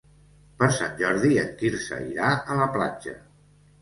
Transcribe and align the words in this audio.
Per 0.61 0.69
Sant 0.77 0.95
Jordi 1.01 1.37
en 1.41 1.53
Quirze 1.61 1.99
irà 2.15 2.31
a 2.55 2.59
la 2.63 2.69
platja. 2.79 3.15